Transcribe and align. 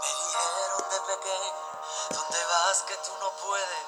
Me 0.00 0.08
dijeron 0.08 0.90
de 0.90 1.00
pequeño, 1.00 1.64
¿dónde 2.10 2.44
vas 2.44 2.82
que 2.82 2.96
tú 2.98 3.12
no 3.20 3.30
puedes? 3.30 3.86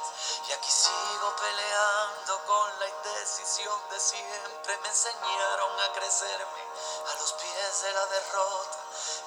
Y 0.49 0.53
aquí 0.53 0.71
sigo 0.71 1.37
peleando 1.37 2.45
con 2.47 2.79
la 2.79 2.89
indecisión 2.89 3.89
de 3.91 4.01
siempre. 4.01 4.79
Me 4.79 4.89
enseñaron 4.89 5.81
a 5.81 5.93
crecerme 5.93 6.63
a 7.11 7.15
los 7.21 7.33
pies 7.33 7.83
de 7.83 7.93
la 7.93 8.07
derrota. 8.07 8.79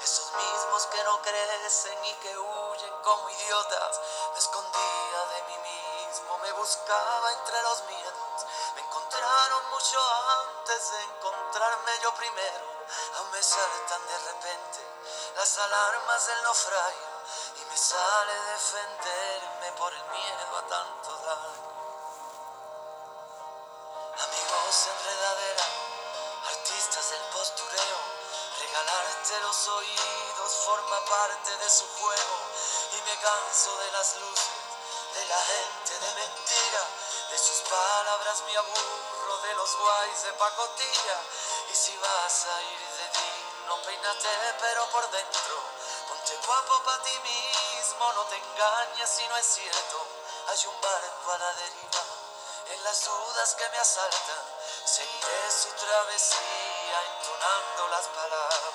Esos 0.02 0.32
mismos 0.34 0.86
que 0.88 1.04
no 1.04 1.22
crecen 1.22 2.06
y 2.06 2.14
que 2.16 2.38
huyen 2.38 3.02
como 3.04 3.30
idiotas. 3.30 4.00
Me 4.34 4.40
escondía 4.40 5.26
de 5.36 5.44
mí 5.44 5.58
mismo, 5.58 6.38
me 6.40 6.52
buscaba 6.54 7.34
entre 7.34 7.62
los 7.64 7.84
miedos. 7.84 8.46
Me 8.76 8.82
encontraron 8.82 9.70
mucho 9.72 10.00
antes 10.48 10.92
de 10.92 11.02
encontrarme 11.04 11.92
yo 12.02 12.14
primero. 12.14 12.79
Aún 13.18 13.32
me 13.32 13.44
saltan 13.44 14.08
de 14.08 14.18
repente 14.18 14.80
las 15.36 15.58
alarmas 15.58 16.28
del 16.28 16.44
naufragio 16.44 17.08
y 17.62 17.66
me 17.66 17.78
sale 17.78 18.34
defenderme 18.52 19.72
por 19.78 19.94
el 19.94 20.04
miedo 20.06 20.58
a 20.58 20.68
tanto 20.68 21.18
daño. 21.18 21.70
Amigos 24.20 24.88
enredadera, 24.90 25.66
artistas 26.48 27.10
del 27.12 27.22
postureo, 27.32 28.00
regalarte 28.60 29.40
los 29.42 29.68
oídos 29.68 30.52
forma 30.66 31.06
parte 31.06 31.58
de 31.58 31.70
su 31.70 31.88
juego 31.88 32.38
y 32.92 33.02
me 33.02 33.18
canso 33.22 33.78
de 33.78 33.92
las 33.92 34.16
luces, 34.18 34.60
de 35.14 35.26
la 35.26 35.38
gente 35.38 36.00
de 36.00 36.14
mentira, 36.16 36.84
de 37.30 37.38
sus 37.38 37.62
palabras 37.70 38.44
me 38.48 38.58
aburro, 38.58 39.38
de 39.44 39.54
los 39.54 39.78
guays 39.78 40.24
de 40.24 40.34
pacotilla. 40.34 41.18
Y 41.72 41.76
si 41.76 41.96
vas 41.98 42.46
a 42.46 42.62
ir 42.62 42.80
de 42.80 43.20
digno, 43.20 43.76
peínate 43.84 44.30
pero 44.60 44.86
por 44.90 45.10
dentro, 45.12 45.56
ponte 46.08 46.36
guapo 46.46 46.84
pa' 46.84 47.02
ti 47.04 47.20
mismo, 47.20 48.14
no 48.14 48.24
te 48.26 48.36
engañes 48.36 49.10
si 49.10 49.28
no 49.28 49.38
es 49.38 49.46
cierto, 49.46 50.08
hay 50.48 50.66
un 50.66 50.82
barco 50.82 51.32
a 51.32 51.38
la 51.38 51.54
deriva, 51.54 52.04
en 52.74 52.84
las 52.84 53.06
dudas 53.06 53.56
que 53.56 53.70
me 53.70 53.78
asaltan, 53.78 54.44
seguiré 54.86 55.52
su 55.52 55.70
travesía 55.86 56.98
entonando 57.14 57.88
las 57.90 58.08
palabras. 58.08 58.74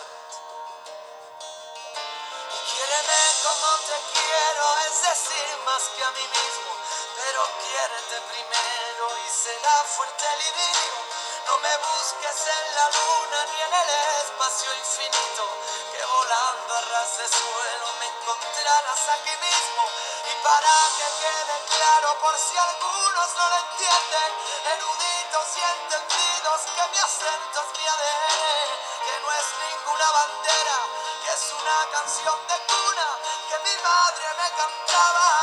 Y 2.55 2.59
quiéreme 2.71 3.21
como 3.43 3.77
te 3.87 3.99
quiero, 4.15 4.79
es 4.87 5.03
decir, 5.03 5.57
más 5.65 5.83
que 5.83 6.05
a 6.05 6.11
mí 6.13 6.29
mismo, 6.29 6.71
pero 7.17 7.41
quiérete 7.63 8.21
primero 8.29 9.05
y 9.19 9.31
será 9.31 9.85
fuerte 9.85 10.25
el 10.25 10.41
idilio. 10.41 10.99
No 11.47 11.59
me 11.59 11.77
busques 11.79 12.39
en 12.47 12.75
la 12.75 12.87
luna 12.91 13.39
ni 13.53 13.61
en 13.63 13.75
el 13.75 13.91
espacio 14.25 14.75
infinito, 14.75 15.45
que 15.93 16.05
volando 16.05 16.75
a 16.75 16.81
ras 16.81 17.19
de 17.19 17.29
suelo 17.29 17.87
me 18.01 18.07
encontrarás 18.07 19.09
aquí 19.15 19.37
mismo. 19.37 19.83
Y 20.27 20.35
para 20.43 20.75
que 20.97 21.07
quede 21.23 21.57
claro, 21.77 22.19
por 22.21 22.37
si 22.39 22.57
algunos 22.57 23.29
no 23.37 23.49
lo 23.49 23.57
entienden, 23.69 24.31
eruditos 24.75 25.47
y 25.57 25.63
entendidos, 25.63 26.61
que 26.75 26.85
mi 26.91 26.99
acento 26.99 27.61
es 27.61 27.79
mi 27.79 27.87
ADN, 27.87 28.71
que 29.05 29.15
no 29.21 29.29
es 29.33 29.47
ninguna 29.69 30.11
bandera, 30.11 30.79
que 31.23 31.33
es 31.33 31.53
una 31.53 31.79
canción 31.93 32.39
de 32.49 32.57
cuna 32.67 33.09
que 33.49 33.59
mi 33.69 33.77
madre 33.83 34.27
me 34.39 34.49
cantaba 34.57 35.34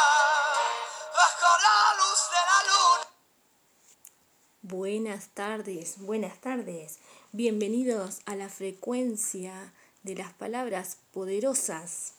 Buenas 4.71 5.27
tardes, 5.33 5.95
buenas 5.99 6.39
tardes. 6.39 6.99
Bienvenidos 7.33 8.21
a 8.25 8.37
la 8.37 8.47
frecuencia 8.47 9.73
de 10.03 10.15
las 10.15 10.31
palabras 10.31 10.95
poderosas. 11.11 12.13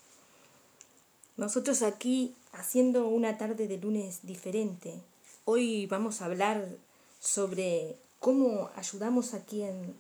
Nosotros 1.39 1.81
aquí 1.81 2.35
haciendo 2.53 3.09
una 3.09 3.39
tarde 3.39 3.69
de 3.69 3.79
lunes 3.79 4.19
diferente. 4.25 5.01
Hoy 5.47 5.87
vamos 5.87 6.21
a 6.21 6.27
hablar 6.27 6.69
sobre 7.21 7.97
cómo 8.21 8.69
ayudamos 8.77 9.33
a 9.33 9.43
quien 9.47 9.97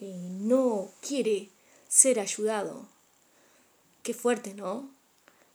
eh, 0.00 0.28
no 0.32 0.90
quiere 1.00 1.48
ser 1.88 2.20
ayudado. 2.20 2.86
Qué 4.02 4.12
fuerte, 4.12 4.52
¿no? 4.52 4.90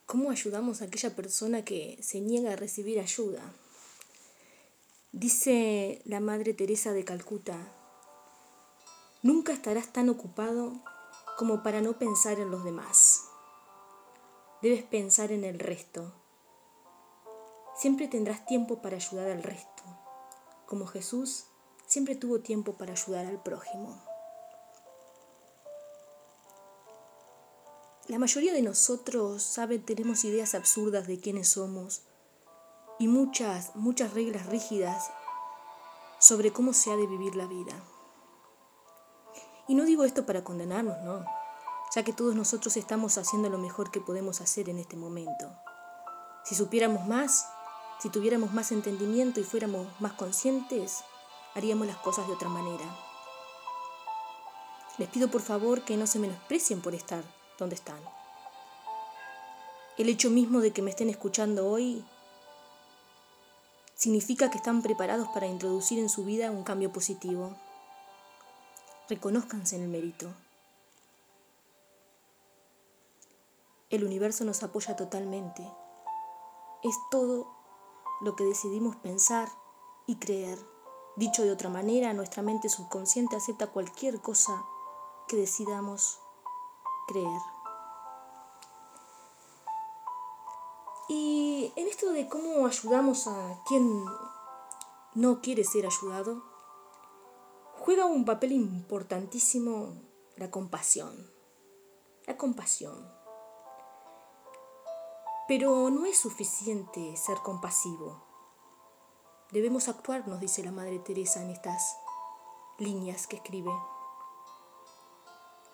¿Cómo 0.07 0.31
ayudamos 0.31 0.81
a 0.81 0.85
aquella 0.85 1.15
persona 1.15 1.63
que 1.63 1.99
se 2.01 2.19
niega 2.19 2.53
a 2.53 2.55
recibir 2.55 2.99
ayuda? 2.99 3.43
Dice 5.19 5.99
la 6.05 6.19
Madre 6.19 6.53
Teresa 6.53 6.93
de 6.93 7.03
Calcuta, 7.03 7.57
nunca 9.23 9.51
estarás 9.51 9.91
tan 9.91 10.09
ocupado 10.09 10.73
como 11.39 11.63
para 11.63 11.81
no 11.81 11.97
pensar 11.97 12.39
en 12.39 12.51
los 12.51 12.63
demás. 12.63 13.23
Debes 14.61 14.83
pensar 14.83 15.31
en 15.31 15.43
el 15.43 15.57
resto. 15.57 16.13
Siempre 17.75 18.07
tendrás 18.07 18.45
tiempo 18.45 18.79
para 18.83 18.97
ayudar 18.97 19.31
al 19.31 19.41
resto, 19.41 19.81
como 20.67 20.85
Jesús 20.85 21.45
siempre 21.87 22.15
tuvo 22.15 22.41
tiempo 22.41 22.73
para 22.73 22.91
ayudar 22.91 23.25
al 23.25 23.41
prójimo. 23.41 23.99
La 28.07 28.19
mayoría 28.19 28.53
de 28.53 28.61
nosotros, 28.61 29.41
sabe, 29.41 29.79
tenemos 29.79 30.23
ideas 30.25 30.53
absurdas 30.53 31.07
de 31.07 31.19
quiénes 31.19 31.49
somos 31.49 32.03
y 32.99 33.07
muchas, 33.07 33.75
muchas 33.75 34.13
reglas 34.13 34.45
rígidas 34.47 35.11
sobre 36.19 36.51
cómo 36.51 36.73
se 36.73 36.91
ha 36.91 36.95
de 36.95 37.07
vivir 37.07 37.35
la 37.35 37.45
vida. 37.45 37.73
Y 39.67 39.75
no 39.75 39.85
digo 39.85 40.03
esto 40.03 40.25
para 40.25 40.43
condenarnos, 40.43 40.97
no, 41.03 41.25
ya 41.93 42.03
que 42.03 42.13
todos 42.13 42.35
nosotros 42.35 42.77
estamos 42.77 43.17
haciendo 43.17 43.49
lo 43.49 43.57
mejor 43.57 43.91
que 43.91 44.01
podemos 44.01 44.41
hacer 44.41 44.69
en 44.69 44.79
este 44.79 44.95
momento. 44.95 45.51
Si 46.43 46.55
supiéramos 46.55 47.05
más, 47.05 47.47
si 47.99 48.09
tuviéramos 48.09 48.53
más 48.53 48.71
entendimiento 48.71 49.39
y 49.39 49.43
fuéramos 49.43 49.87
más 49.99 50.13
conscientes, 50.13 51.03
haríamos 51.53 51.87
las 51.87 51.97
cosas 51.97 52.27
de 52.27 52.33
otra 52.33 52.49
manera. 52.49 52.85
Les 54.97 55.09
pido 55.09 55.29
por 55.29 55.41
favor 55.41 55.83
que 55.83 55.97
no 55.97 56.07
se 56.07 56.19
menosprecien 56.19 56.81
por 56.81 56.95
estar 56.95 57.23
donde 57.59 57.75
están. 57.75 57.99
El 59.97 60.09
hecho 60.09 60.29
mismo 60.29 60.61
de 60.61 60.71
que 60.71 60.81
me 60.81 60.91
estén 60.91 61.09
escuchando 61.09 61.67
hoy 61.67 62.03
significa 63.97 64.49
que 64.49 64.57
están 64.57 64.81
preparados 64.81 65.27
para 65.29 65.47
introducir 65.47 65.99
en 65.99 66.07
su 66.07 66.23
vida 66.23 66.51
un 66.51 66.63
cambio 66.63 66.93
positivo. 66.93 67.55
Reconózcanse 69.09 69.75
en 69.75 69.81
el 69.83 69.89
mérito. 69.89 70.31
El 73.89 74.03
universo 74.03 74.45
nos 74.45 74.61
apoya 74.63 74.95
totalmente. 74.95 75.63
Es 76.83 76.95
todo 77.09 77.47
lo 78.21 78.35
que 78.35 78.43
decidimos 78.43 78.95
pensar 78.97 79.49
y 80.05 80.17
creer. 80.17 80.59
Dicho 81.15 81.43
de 81.43 81.51
otra 81.51 81.69
manera, 81.69 82.13
nuestra 82.13 82.43
mente 82.43 82.69
subconsciente 82.69 83.35
acepta 83.35 83.67
cualquier 83.67 84.21
cosa 84.21 84.63
que 85.27 85.37
decidamos 85.37 86.19
creer. 87.07 87.56
En 91.77 91.87
esto 91.87 92.11
de 92.11 92.27
cómo 92.27 92.65
ayudamos 92.65 93.27
a 93.27 93.63
quien 93.67 94.03
no 95.13 95.41
quiere 95.41 95.63
ser 95.63 95.85
ayudado, 95.85 96.43
juega 97.77 98.05
un 98.05 98.25
papel 98.25 98.51
importantísimo 98.53 99.93
la 100.37 100.49
compasión. 100.49 101.31
La 102.25 102.35
compasión. 102.35 103.07
Pero 105.47 105.91
no 105.91 106.05
es 106.07 106.17
suficiente 106.17 107.15
ser 107.15 107.37
compasivo. 107.37 108.23
Debemos 109.51 109.87
actuar, 109.87 110.27
nos 110.27 110.39
dice 110.39 110.63
la 110.63 110.71
Madre 110.71 110.97
Teresa 110.97 111.43
en 111.43 111.51
estas 111.51 111.95
líneas 112.79 113.27
que 113.27 113.35
escribe. 113.35 113.71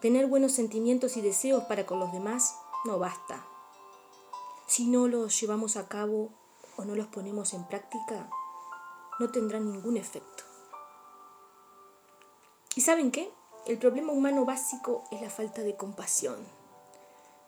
Tener 0.01 0.27
buenos 0.27 0.51
sentimientos 0.51 1.15
y 1.15 1.21
deseos 1.21 1.63
para 1.63 1.85
con 1.85 2.01
los 2.01 2.11
demás 2.11 2.59
no 2.83 2.99
basta. 2.99 3.47
Si 4.75 4.87
no 4.87 5.07
los 5.07 5.39
llevamos 5.39 5.77
a 5.77 5.87
cabo 5.87 6.31
o 6.77 6.83
no 6.83 6.95
los 6.95 7.05
ponemos 7.05 7.53
en 7.53 7.63
práctica, 7.63 8.27
no 9.19 9.29
tendrán 9.29 9.71
ningún 9.71 9.97
efecto. 9.97 10.43
¿Y 12.73 12.81
saben 12.81 13.11
qué? 13.11 13.31
El 13.67 13.77
problema 13.77 14.13
humano 14.13 14.45
básico 14.45 15.03
es 15.11 15.21
la 15.21 15.29
falta 15.29 15.61
de 15.61 15.75
compasión. 15.75 16.43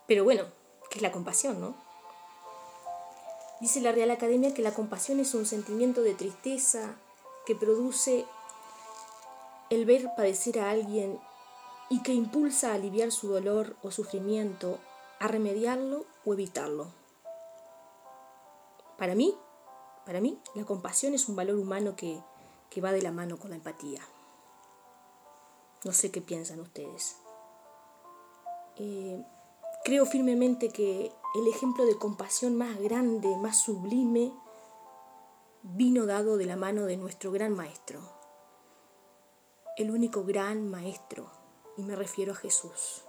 Pero 0.06 0.22
bueno, 0.22 0.44
¿qué 0.88 0.98
es 0.98 1.02
la 1.02 1.10
compasión, 1.10 1.60
no? 1.60 1.74
Dice 3.60 3.80
la 3.80 3.90
Real 3.90 4.12
Academia 4.12 4.54
que 4.54 4.62
la 4.62 4.74
compasión 4.74 5.18
es 5.18 5.34
un 5.34 5.46
sentimiento 5.46 6.02
de 6.02 6.14
tristeza 6.14 6.94
que 7.44 7.56
produce 7.56 8.24
el 9.70 9.84
ver 9.84 10.10
padecer 10.16 10.60
a 10.60 10.70
alguien 10.70 11.18
y 11.90 12.04
que 12.04 12.12
impulsa 12.12 12.70
a 12.70 12.74
aliviar 12.74 13.10
su 13.10 13.26
dolor 13.26 13.74
o 13.82 13.90
sufrimiento, 13.90 14.78
a 15.18 15.26
remediarlo 15.26 16.04
o 16.24 16.32
evitarlo. 16.32 17.05
Para 18.98 19.14
mí, 19.14 19.36
para 20.04 20.20
mí, 20.20 20.40
la 20.54 20.64
compasión 20.64 21.14
es 21.14 21.28
un 21.28 21.36
valor 21.36 21.56
humano 21.56 21.96
que, 21.96 22.22
que 22.70 22.80
va 22.80 22.92
de 22.92 23.02
la 23.02 23.12
mano 23.12 23.38
con 23.38 23.50
la 23.50 23.56
empatía. 23.56 24.00
No 25.84 25.92
sé 25.92 26.10
qué 26.10 26.20
piensan 26.20 26.60
ustedes. 26.60 27.16
Eh, 28.76 29.24
Creo 29.86 30.04
firmemente 30.04 30.70
que 30.70 31.12
el 31.36 31.46
ejemplo 31.46 31.86
de 31.86 31.96
compasión 31.96 32.56
más 32.56 32.76
grande, 32.80 33.36
más 33.36 33.62
sublime, 33.62 34.32
vino 35.62 36.06
dado 36.06 36.38
de 36.38 36.44
la 36.44 36.56
mano 36.56 36.86
de 36.86 36.96
nuestro 36.96 37.30
gran 37.30 37.54
maestro, 37.54 38.00
el 39.76 39.92
único 39.92 40.24
gran 40.24 40.68
maestro, 40.68 41.30
y 41.76 41.84
me 41.84 41.94
refiero 41.94 42.32
a 42.32 42.34
Jesús. 42.34 43.04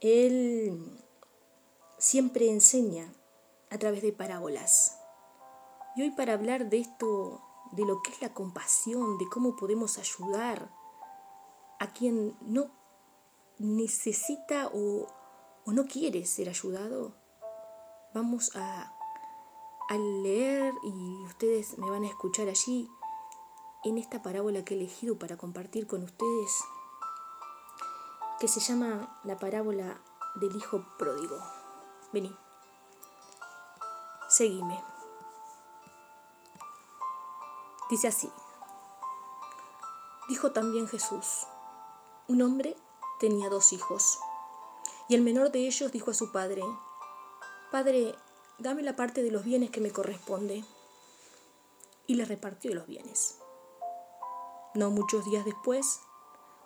Él 0.00 1.00
siempre 1.98 2.50
enseña 2.50 3.14
a 3.72 3.78
través 3.78 4.02
de 4.02 4.12
parábolas. 4.12 4.98
Y 5.96 6.02
hoy 6.02 6.10
para 6.10 6.34
hablar 6.34 6.68
de 6.68 6.80
esto, 6.80 7.40
de 7.72 7.86
lo 7.86 8.02
que 8.02 8.10
es 8.10 8.20
la 8.20 8.34
compasión, 8.34 9.16
de 9.16 9.26
cómo 9.28 9.56
podemos 9.56 9.96
ayudar 9.98 10.70
a 11.80 11.92
quien 11.92 12.36
no 12.42 12.70
necesita 13.58 14.70
o, 14.74 15.06
no 15.66 15.86
quiere 15.86 16.26
ser 16.26 16.50
ayudado, 16.50 17.14
vamos 18.14 18.54
a, 18.56 18.94
a 19.88 19.96
leer 19.96 20.74
y 20.84 21.24
ustedes 21.24 21.78
me 21.78 21.88
van 21.88 22.04
a 22.04 22.08
escuchar 22.08 22.48
allí 22.48 22.90
en 23.84 23.96
esta 23.96 24.22
parábola 24.22 24.64
que 24.64 24.74
he 24.74 24.76
elegido 24.76 25.18
para 25.18 25.38
compartir 25.38 25.86
con 25.86 26.02
ustedes 26.02 26.62
que 28.38 28.48
se 28.48 28.60
llama 28.60 29.18
la 29.24 29.38
parábola 29.38 30.00
del 30.34 30.54
hijo 30.56 30.84
pródigo. 30.98 31.38
Vení, 32.12 32.36
seguime. 34.32 34.82
Dice 37.90 38.08
así, 38.08 38.32
dijo 40.26 40.52
también 40.52 40.88
Jesús, 40.88 41.46
un 42.28 42.40
hombre 42.40 42.74
tenía 43.20 43.50
dos 43.50 43.74
hijos, 43.74 44.18
y 45.08 45.14
el 45.14 45.20
menor 45.20 45.52
de 45.52 45.66
ellos 45.66 45.92
dijo 45.92 46.12
a 46.12 46.14
su 46.14 46.32
padre, 46.32 46.62
Padre, 47.70 48.14
dame 48.58 48.82
la 48.82 48.96
parte 48.96 49.22
de 49.22 49.30
los 49.30 49.44
bienes 49.44 49.70
que 49.70 49.80
me 49.80 49.92
corresponde. 49.92 50.64
Y 52.06 52.14
le 52.14 52.24
repartió 52.24 52.74
los 52.74 52.86
bienes. 52.86 53.38
No 54.74 54.90
muchos 54.90 55.24
días 55.24 55.44
después, 55.44 56.00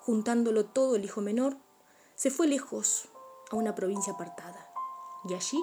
juntándolo 0.01 0.67
todo 0.67 0.97
el 0.97 1.05
hijo 1.05 1.21
menor, 1.21 1.57
se 2.15 2.31
fue 2.31 2.47
lejos 2.47 3.09
a 3.51 3.57
una 3.57 3.75
provincia 3.75 4.13
apartada 4.13 4.71
y 5.29 5.35
allí 5.35 5.63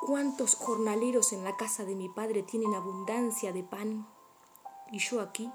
¿cuántos 0.00 0.54
jornaleros 0.54 1.32
en 1.32 1.44
la 1.44 1.56
casa 1.56 1.84
de 1.84 1.94
mi 1.94 2.08
padre 2.08 2.42
tienen 2.42 2.74
abundancia 2.74 3.52
de 3.52 3.62
pan? 3.62 4.06
Y 4.92 4.98
yo 4.98 5.20
aquí 5.20 5.50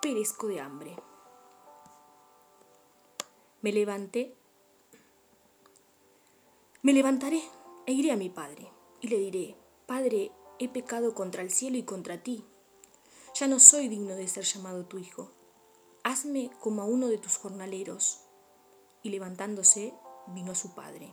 perezco 0.00 0.46
de 0.46 0.60
hambre. 0.60 0.96
Me 3.62 3.72
levanté, 3.72 4.36
me 6.82 6.92
levantaré 6.92 7.42
e 7.86 7.92
iré 7.92 8.12
a 8.12 8.16
mi 8.16 8.28
padre 8.28 8.70
y 9.00 9.08
le 9.08 9.18
diré, 9.18 9.56
Padre, 9.86 10.32
he 10.58 10.68
pecado 10.68 11.14
contra 11.14 11.42
el 11.42 11.50
cielo 11.50 11.76
y 11.76 11.84
contra 11.84 12.22
ti. 12.22 12.44
Ya 13.34 13.46
no 13.46 13.60
soy 13.60 13.88
digno 13.88 14.14
de 14.14 14.26
ser 14.26 14.44
llamado 14.44 14.84
tu 14.84 14.98
hijo 14.98 15.30
hazme 16.06 16.52
como 16.60 16.82
a 16.82 16.84
uno 16.84 17.08
de 17.08 17.18
tus 17.18 17.36
jornaleros. 17.36 18.20
Y 19.02 19.10
levantándose, 19.10 19.92
vino 20.28 20.52
a 20.52 20.54
su 20.54 20.72
padre. 20.72 21.12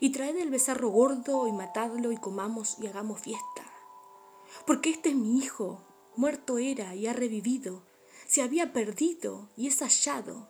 Y 0.00 0.10
traed 0.10 0.36
el 0.36 0.50
becerro 0.50 0.88
gordo 0.88 1.46
y 1.46 1.52
matadlo 1.52 2.12
y 2.12 2.16
comamos 2.16 2.78
y 2.78 2.86
hagamos 2.86 3.20
fiesta. 3.20 3.62
Porque 4.66 4.90
este 4.90 5.10
es 5.10 5.14
mi 5.14 5.38
hijo, 5.38 5.82
muerto 6.16 6.58
era 6.58 6.94
y 6.94 7.06
ha 7.06 7.12
revivido, 7.12 7.82
se 8.26 8.42
había 8.42 8.72
perdido 8.72 9.48
y 9.56 9.68
es 9.68 9.80
hallado. 9.80 10.48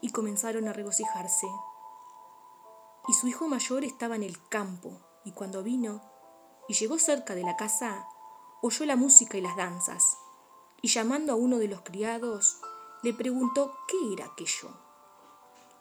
Y 0.00 0.10
comenzaron 0.10 0.68
a 0.68 0.72
regocijarse. 0.72 1.46
Y 3.08 3.14
su 3.14 3.28
hijo 3.28 3.48
mayor 3.48 3.84
estaba 3.84 4.16
en 4.16 4.22
el 4.22 4.36
campo, 4.48 5.00
y 5.24 5.32
cuando 5.32 5.62
vino 5.62 6.02
y 6.68 6.74
llegó 6.74 6.98
cerca 6.98 7.34
de 7.34 7.42
la 7.42 7.56
casa, 7.56 8.06
oyó 8.60 8.86
la 8.86 8.96
música 8.96 9.36
y 9.36 9.40
las 9.40 9.56
danzas 9.56 10.16
y 10.82 10.88
llamando 10.88 11.32
a 11.32 11.36
uno 11.36 11.58
de 11.58 11.68
los 11.68 11.80
criados, 11.82 12.58
le 13.02 13.14
preguntó 13.14 13.72
qué 13.86 14.12
era 14.12 14.26
aquello. 14.26 14.70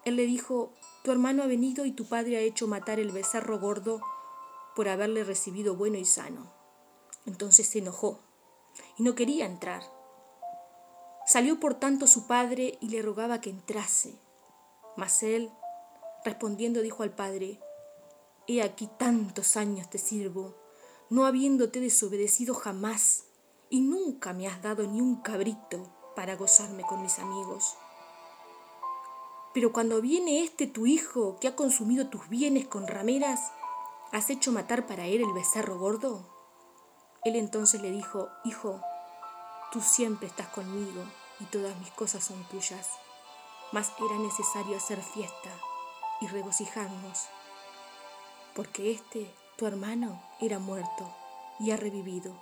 Él 0.06 0.16
le 0.16 0.26
dijo, 0.26 0.74
tu 1.04 1.12
hermano 1.12 1.44
ha 1.44 1.48
venido 1.48 1.86
y 1.86 1.92
tu 1.92 2.06
padre 2.06 2.38
ha 2.38 2.42
hecho 2.42 2.68
matar 2.68 3.00
el 3.00 3.12
becerro 3.12 3.60
gordo 3.60 4.02
por 4.76 4.88
haberle 4.88 5.24
recibido 5.24 5.76
bueno 5.76 5.98
y 5.98 6.06
sano. 6.06 6.52
Entonces 7.26 7.68
se 7.68 7.80
enojó 7.80 8.20
y 8.98 9.04
no 9.04 9.16
quería 9.16 9.46
entrar. 9.46 9.84
Salió 11.26 11.60
por 11.60 11.76
tanto 11.76 12.08
su 12.08 12.28
padre 12.28 12.78
y 12.82 12.90
le 12.90 13.02
rogaba 13.02 13.42
que 13.42 13.50
entrase. 13.50 14.16
Mas 14.98 15.24
él, 15.24 15.52
respondiendo, 16.26 16.82
dijo 16.82 17.04
al 17.04 17.12
padre, 17.12 17.60
He 18.48 18.62
aquí 18.62 18.90
tantos 18.98 19.56
años 19.56 19.90
te 19.90 19.98
sirvo, 19.98 20.56
no 21.10 21.26
habiéndote 21.26 21.80
desobedecido 21.80 22.54
jamás 22.54 23.26
y 23.70 23.82
nunca 23.82 24.34
me 24.34 24.48
has 24.48 24.62
dado 24.62 24.88
ni 24.88 25.00
un 25.00 25.22
cabrito 25.22 25.90
para 26.16 26.36
gozarme 26.36 26.84
con 26.84 27.02
mis 27.02 27.20
amigos. 27.20 27.76
Pero 29.54 29.74
cuando 29.74 30.02
viene 30.02 30.44
este 30.44 30.68
tu 30.68 30.86
hijo 30.86 31.38
que 31.40 31.48
ha 31.48 31.56
consumido 31.56 32.08
tus 32.08 32.30
bienes 32.30 32.68
con 32.68 32.88
rameras, 32.88 33.52
¿has 34.12 34.30
hecho 34.30 34.52
matar 34.52 34.88
para 34.88 35.06
él 35.06 35.22
el 35.22 35.34
becerro 35.34 35.78
gordo? 35.78 36.26
Él 37.24 37.36
entonces 37.36 37.82
le 37.82 37.92
dijo, 37.92 38.30
Hijo, 38.44 38.82
tú 39.72 39.82
siempre 39.82 40.28
estás 40.28 40.48
conmigo 40.48 41.04
y 41.40 41.46
todas 41.46 41.78
mis 41.80 41.92
cosas 41.92 42.24
son 42.24 42.44
tuyas, 42.46 42.90
mas 43.72 43.92
era 44.00 44.18
necesario 44.18 44.78
hacer 44.78 45.02
fiesta 45.02 45.50
y 46.22 46.28
regocijarnos, 46.28 47.28
porque 48.56 48.92
este, 48.92 49.34
tu 49.58 49.66
hermano, 49.66 50.22
era 50.40 50.60
muerto 50.60 51.14
y 51.60 51.72
ha 51.72 51.78
revivido 51.78 52.34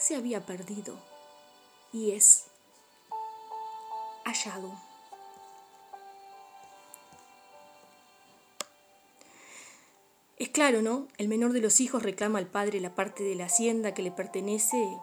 se 0.00 0.16
había 0.16 0.46
perdido 0.46 0.96
y 1.92 2.12
es 2.12 2.46
hallado. 4.24 4.89
Es 10.40 10.48
claro, 10.48 10.80
¿no? 10.80 11.06
El 11.18 11.28
menor 11.28 11.52
de 11.52 11.60
los 11.60 11.80
hijos 11.80 12.02
reclama 12.02 12.38
al 12.38 12.46
padre 12.46 12.80
la 12.80 12.94
parte 12.94 13.22
de 13.22 13.34
la 13.34 13.44
hacienda 13.44 13.92
que 13.92 14.00
le 14.00 14.10
pertenece, 14.10 14.98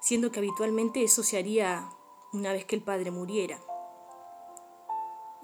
siendo 0.00 0.32
que 0.32 0.40
habitualmente 0.40 1.04
eso 1.04 1.22
se 1.22 1.38
haría 1.38 1.88
una 2.32 2.52
vez 2.52 2.64
que 2.64 2.74
el 2.74 2.82
padre 2.82 3.12
muriera. 3.12 3.60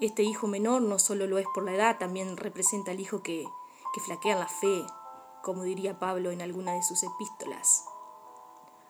Este 0.01 0.23
hijo 0.23 0.47
menor 0.47 0.81
no 0.81 0.99
solo 0.99 1.25
lo 1.25 1.37
es 1.37 1.45
por 1.55 1.63
la 1.63 1.73
edad, 1.73 1.97
también 1.99 2.35
representa 2.35 2.91
al 2.91 2.99
hijo 2.99 3.23
que, 3.23 3.47
que 3.93 4.01
flaquea 4.01 4.33
en 4.33 4.39
la 4.41 4.49
fe, 4.49 4.85
como 5.41 5.63
diría 5.63 5.97
Pablo 5.97 6.31
en 6.31 6.41
alguna 6.41 6.73
de 6.73 6.83
sus 6.83 7.01
epístolas. 7.01 7.85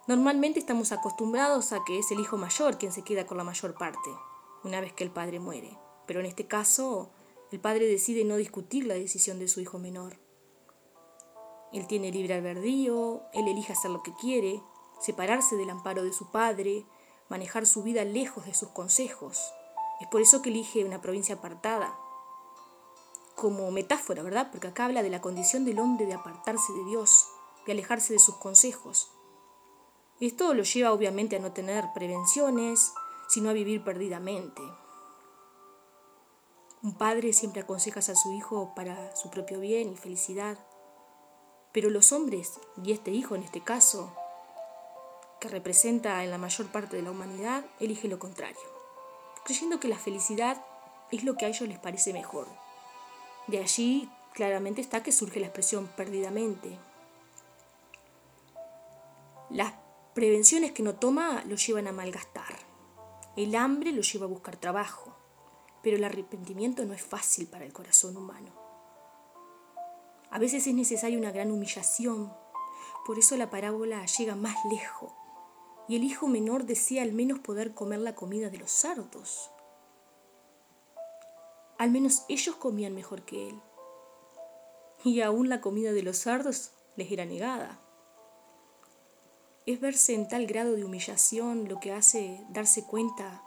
Normalmente 0.07 0.57
estamos 0.57 0.93
acostumbrados 0.93 1.73
a 1.73 1.83
que 1.85 1.99
es 1.99 2.09
el 2.09 2.19
hijo 2.19 2.37
mayor 2.37 2.79
quien 2.79 2.91
se 2.91 3.03
queda 3.03 3.27
con 3.27 3.37
la 3.37 3.43
mayor 3.43 3.75
parte, 3.75 4.09
una 4.63 4.81
vez 4.81 4.93
que 4.93 5.03
el 5.03 5.11
padre 5.11 5.39
muere. 5.39 5.77
Pero 6.07 6.21
en 6.21 6.25
este 6.25 6.47
caso, 6.47 7.11
el 7.51 7.59
padre 7.59 7.85
decide 7.85 8.23
no 8.25 8.37
discutir 8.37 8.85
la 8.85 8.95
decisión 8.95 9.39
de 9.39 9.47
su 9.47 9.61
hijo 9.61 9.79
menor. 9.79 10.17
Él 11.73 11.87
tiene 11.87 12.11
libre 12.11 12.33
albedrío, 12.33 13.23
él 13.33 13.47
elige 13.47 13.73
hacer 13.73 13.91
lo 13.91 14.01
que 14.01 14.13
quiere, 14.15 14.61
separarse 14.99 15.55
del 15.55 15.69
amparo 15.69 16.03
de 16.03 16.13
su 16.13 16.31
padre, 16.31 16.85
manejar 17.29 17.65
su 17.65 17.83
vida 17.83 18.03
lejos 18.03 18.45
de 18.45 18.53
sus 18.53 18.69
consejos. 18.69 19.53
Es 19.99 20.07
por 20.07 20.21
eso 20.21 20.41
que 20.41 20.49
elige 20.49 20.85
una 20.85 21.01
provincia 21.01 21.35
apartada, 21.35 21.97
como 23.35 23.69
metáfora, 23.71 24.23
¿verdad? 24.23 24.49
Porque 24.51 24.67
acá 24.67 24.85
habla 24.85 25.03
de 25.03 25.09
la 25.09 25.21
condición 25.21 25.65
del 25.65 25.79
hombre 25.79 26.05
de 26.05 26.13
apartarse 26.13 26.71
de 26.73 26.85
Dios, 26.85 27.27
de 27.65 27.73
alejarse 27.73 28.13
de 28.13 28.19
sus 28.19 28.35
consejos. 28.35 29.11
Esto 30.19 30.53
lo 30.53 30.63
lleva 30.63 30.93
obviamente 30.93 31.35
a 31.35 31.39
no 31.39 31.51
tener 31.51 31.85
prevenciones, 31.93 32.93
sino 33.27 33.49
a 33.49 33.53
vivir 33.53 33.83
perdidamente. 33.83 34.61
Un 36.83 36.93
padre 36.93 37.33
siempre 37.33 37.61
aconseja 37.61 37.99
a 37.99 38.15
su 38.15 38.33
hijo 38.33 38.73
para 38.75 39.15
su 39.15 39.29
propio 39.29 39.59
bien 39.59 39.91
y 39.91 39.95
felicidad, 39.95 40.57
pero 41.71 41.89
los 41.89 42.11
hombres, 42.11 42.59
y 42.83 42.91
este 42.91 43.11
hijo 43.11 43.35
en 43.35 43.43
este 43.43 43.61
caso, 43.61 44.13
que 45.39 45.49
representa 45.49 46.23
en 46.23 46.31
la 46.31 46.37
mayor 46.37 46.67
parte 46.67 46.95
de 46.95 47.01
la 47.01 47.11
humanidad, 47.11 47.65
elige 47.79 48.07
lo 48.07 48.19
contrario, 48.19 48.61
creyendo 49.43 49.79
que 49.79 49.87
la 49.87 49.97
felicidad 49.97 50.63
es 51.11 51.23
lo 51.23 51.35
que 51.35 51.45
a 51.45 51.49
ellos 51.49 51.67
les 51.67 51.79
parece 51.79 52.13
mejor. 52.13 52.47
De 53.47 53.59
allí 53.59 54.09
claramente 54.33 54.81
está 54.81 55.03
que 55.03 55.11
surge 55.11 55.39
la 55.39 55.47
expresión 55.47 55.87
perdidamente. 55.95 56.77
Las 59.49 59.73
prevenciones 60.13 60.71
que 60.71 60.83
no 60.83 60.95
toma 60.95 61.43
lo 61.45 61.55
llevan 61.55 61.87
a 61.87 61.91
malgastar. 61.91 62.55
El 63.35 63.55
hambre 63.55 63.91
lo 63.91 64.01
lleva 64.01 64.25
a 64.25 64.29
buscar 64.29 64.55
trabajo. 64.57 65.14
Pero 65.85 65.97
el 65.97 66.03
arrepentimiento 66.03 66.83
no 66.83 66.95
es 66.95 67.03
fácil 67.03 67.45
para 67.45 67.63
el 67.63 67.71
corazón 67.71 68.17
humano. 68.17 68.51
A 70.31 70.39
veces 70.39 70.65
es 70.65 70.73
necesaria 70.73 71.15
una 71.15 71.29
gran 71.29 71.51
humillación. 71.51 72.33
Por 73.05 73.19
eso 73.19 73.37
la 73.37 73.51
parábola 73.51 74.03
llega 74.07 74.33
más 74.33 74.55
lejos. 74.65 75.13
Y 75.87 75.95
el 75.95 76.03
hijo 76.03 76.27
menor 76.27 76.65
desea 76.65 77.03
al 77.03 77.11
menos 77.11 77.37
poder 77.37 77.75
comer 77.75 77.99
la 77.99 78.15
comida 78.15 78.49
de 78.49 78.57
los 78.57 78.71
sardos. 78.71 79.51
Al 81.77 81.91
menos 81.91 82.25
ellos 82.29 82.55
comían 82.55 82.95
mejor 82.95 83.21
que 83.21 83.49
él. 83.49 83.61
Y 85.03 85.21
aún 85.21 85.49
la 85.49 85.61
comida 85.61 85.93
de 85.93 86.01
los 86.01 86.17
sardos 86.17 86.71
les 86.95 87.11
era 87.11 87.25
negada. 87.25 87.79
Es 89.67 89.79
verse 89.79 90.15
en 90.15 90.27
tal 90.27 90.47
grado 90.47 90.73
de 90.73 90.83
humillación 90.83 91.69
lo 91.69 91.79
que 91.79 91.91
hace 91.91 92.43
darse 92.49 92.87
cuenta 92.87 93.43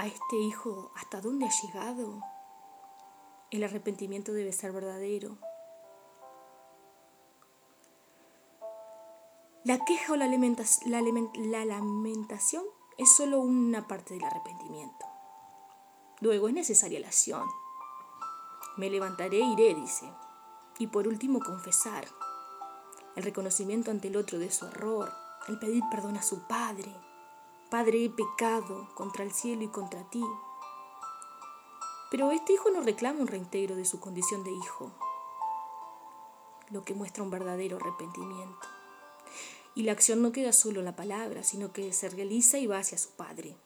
a 0.00 0.06
este 0.06 0.36
hijo 0.36 0.90
hasta 0.96 1.20
dónde 1.20 1.44
ha 1.44 1.50
llegado. 1.50 2.22
El 3.50 3.64
arrepentimiento 3.64 4.32
debe 4.32 4.50
ser 4.50 4.72
verdadero. 4.72 5.36
La 9.62 9.84
queja 9.84 10.14
o 10.14 10.16
la, 10.16 10.26
la, 10.26 11.64
lamentación 11.66 12.64
es 12.96 13.14
solo 13.14 13.40
una 13.40 13.86
parte 13.88 14.14
del 14.14 14.24
arrepentimiento. 14.24 15.04
Luego 16.20 16.48
es 16.48 16.54
necesaria 16.54 16.98
la 16.98 17.08
acción. 17.08 17.46
Me 18.78 18.88
levantaré 18.88 19.36
e 19.36 19.52
iré, 19.52 19.74
dice. 19.74 20.10
Y 20.78 20.86
por 20.86 21.08
último, 21.08 21.40
confesar 21.40 22.06
el 23.16 23.22
reconocimiento 23.22 23.90
ante 23.90 24.08
el 24.08 24.16
otro 24.16 24.38
de 24.38 24.50
su 24.50 24.64
error, 24.64 25.12
el 25.48 25.58
pedir 25.58 25.82
perdón 25.90 26.16
a 26.16 26.22
su 26.22 26.46
Padre. 26.48 27.09
Padre, 27.70 28.04
he 28.04 28.10
pecado 28.10 28.88
contra 28.94 29.24
el 29.24 29.32
cielo 29.32 29.62
y 29.62 29.68
contra 29.68 30.08
ti. 30.10 30.24
Pero 32.10 32.30
este 32.32 32.52
hijo 32.52 32.70
no 32.70 32.80
reclama 32.80 33.20
un 33.20 33.28
reintegro 33.28 33.76
de 33.76 33.84
su 33.84 34.00
condición 34.00 34.44
de 34.44 34.50
hijo, 34.50 34.90
lo 36.70 36.84
que 36.84 36.94
muestra 36.94 37.22
un 37.22 37.30
verdadero 37.30 37.76
arrepentimiento. 37.76 38.68
Y 39.74 39.84
la 39.84 39.92
acción 39.92 40.20
no 40.20 40.32
queda 40.32 40.52
solo 40.52 40.80
en 40.80 40.86
la 40.86 40.96
palabra, 40.96 41.44
sino 41.44 41.72
que 41.72 41.92
se 41.92 42.08
realiza 42.08 42.58
y 42.58 42.66
va 42.66 42.78
hacia 42.78 42.98
su 42.98 43.10
Padre. 43.10 43.56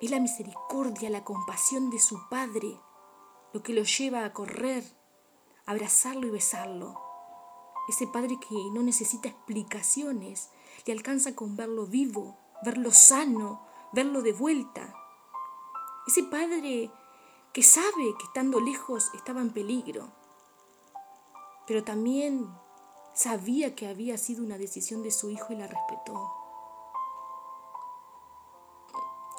Es 0.00 0.10
la 0.10 0.20
misericordia, 0.20 1.08
la 1.08 1.24
compasión 1.24 1.90
de 1.90 1.98
su 1.98 2.28
Padre 2.28 2.78
lo 3.54 3.62
que 3.62 3.72
lo 3.72 3.84
lleva 3.84 4.24
a 4.24 4.32
correr, 4.32 4.84
abrazarlo 5.64 6.26
y 6.26 6.30
besarlo, 6.30 7.00
ese 7.88 8.08
padre 8.08 8.36
que 8.40 8.56
no 8.72 8.82
necesita 8.82 9.28
explicaciones, 9.28 10.50
le 10.84 10.92
alcanza 10.92 11.36
con 11.36 11.56
verlo 11.56 11.86
vivo, 11.86 12.36
verlo 12.64 12.90
sano, 12.92 13.60
verlo 13.92 14.22
de 14.22 14.32
vuelta. 14.32 14.94
Ese 16.06 16.24
padre 16.24 16.90
que 17.52 17.62
sabe 17.62 18.16
que 18.18 18.24
estando 18.24 18.60
lejos 18.60 19.10
estaba 19.14 19.40
en 19.40 19.52
peligro, 19.52 20.10
pero 21.66 21.84
también 21.84 22.52
sabía 23.14 23.74
que 23.74 23.86
había 23.86 24.18
sido 24.18 24.42
una 24.42 24.58
decisión 24.58 25.02
de 25.02 25.10
su 25.10 25.30
hijo 25.30 25.52
y 25.52 25.56
la 25.56 25.66
respetó. 25.66 26.32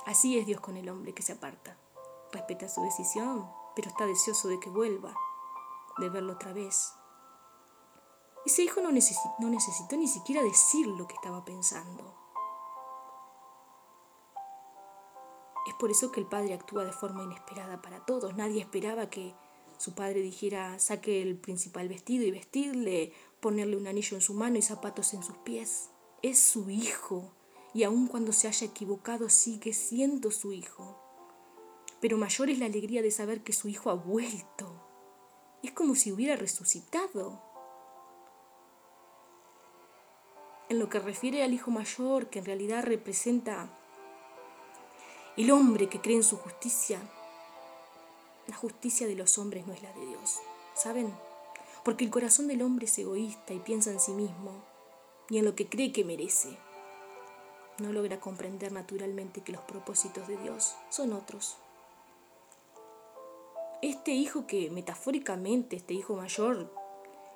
Así 0.05 0.37
es 0.37 0.45
Dios 0.45 0.61
con 0.61 0.77
el 0.77 0.87
hombre 0.87 1.13
que 1.13 1.23
se 1.23 1.33
aparta. 1.33 1.77
Respeta 2.31 2.69
su 2.69 2.81
decisión, 2.83 3.49
pero 3.75 3.89
está 3.89 4.05
deseoso 4.05 4.47
de 4.47 4.59
que 4.59 4.69
vuelva, 4.69 5.13
de 5.97 6.09
verlo 6.09 6.33
otra 6.33 6.53
vez. 6.53 6.93
Ese 8.45 8.63
hijo 8.63 8.81
no 8.81 8.91
necesitó, 8.91 9.97
ni 9.97 10.07
siquiera 10.07 10.43
decir 10.43 10.85
lo 10.85 11.07
que 11.07 11.15
estaba 11.15 11.43
pensando. 11.43 12.24
Es 15.65 15.73
por 15.75 15.91
eso 15.91 16.11
que 16.11 16.19
el 16.19 16.27
padre 16.27 16.53
actúa 16.53 16.85
de 16.85 16.91
forma 16.91 17.23
inesperada 17.23 17.81
para 17.81 18.05
todos. 18.05 18.35
Nadie 18.35 18.61
esperaba 18.61 19.09
que 19.09 19.33
su 19.77 19.93
padre 19.93 20.21
dijera 20.21 20.79
saque 20.79 21.21
el 21.21 21.37
principal 21.37 21.89
vestido 21.89 22.23
y 22.23 22.31
vestirle, 22.31 23.13
ponerle 23.39 23.77
un 23.77 23.87
anillo 23.87 24.15
en 24.15 24.21
su 24.21 24.33
mano 24.33 24.57
y 24.57 24.61
zapatos 24.61 25.13
en 25.13 25.23
sus 25.23 25.37
pies. 25.37 25.89
Es 26.21 26.39
su 26.39 26.69
hijo 26.69 27.33
y 27.73 27.83
aun 27.83 28.07
cuando 28.07 28.31
se 28.31 28.47
haya 28.47 28.67
equivocado 28.67 29.29
sigue 29.29 29.73
siendo 29.73 30.31
su 30.31 30.53
hijo. 30.53 31.01
Pero 31.99 32.17
mayor 32.17 32.49
es 32.49 32.59
la 32.59 32.67
alegría 32.67 33.01
de 33.01 33.11
saber 33.11 33.43
que 33.43 33.53
su 33.53 33.67
hijo 33.67 33.89
ha 33.89 33.95
vuelto. 33.95 34.81
Es 35.63 35.71
como 35.71 35.95
si 35.95 36.11
hubiera 36.11 36.35
resucitado. 36.35 37.41
en 40.69 40.79
lo 40.79 40.89
que 40.89 40.99
refiere 40.99 41.43
al 41.43 41.53
hijo 41.53 41.71
mayor, 41.71 42.27
que 42.29 42.39
en 42.39 42.45
realidad 42.45 42.83
representa 42.83 43.69
el 45.37 45.51
hombre 45.51 45.89
que 45.89 45.99
cree 45.99 46.15
en 46.15 46.23
su 46.23 46.37
justicia, 46.37 46.99
la 48.47 48.55
justicia 48.55 49.05
de 49.05 49.15
los 49.15 49.37
hombres 49.37 49.67
no 49.67 49.73
es 49.73 49.83
la 49.83 49.91
de 49.91 50.05
Dios, 50.05 50.39
¿saben? 50.75 51.13
Porque 51.83 52.05
el 52.05 52.11
corazón 52.11 52.47
del 52.47 52.61
hombre 52.61 52.85
es 52.85 52.97
egoísta 52.97 53.53
y 53.53 53.59
piensa 53.59 53.91
en 53.91 53.99
sí 53.99 54.13
mismo 54.13 54.63
y 55.29 55.37
en 55.37 55.45
lo 55.45 55.55
que 55.55 55.67
cree 55.67 55.91
que 55.91 56.05
merece. 56.05 56.57
No 57.79 57.91
logra 57.91 58.19
comprender 58.21 58.71
naturalmente 58.71 59.41
que 59.41 59.51
los 59.51 59.61
propósitos 59.63 60.27
de 60.27 60.37
Dios 60.37 60.75
son 60.89 61.11
otros. 61.11 61.57
Este 63.81 64.11
hijo 64.11 64.47
que 64.47 64.69
metafóricamente, 64.69 65.75
este 65.75 65.93
hijo 65.93 66.15
mayor, 66.15 66.71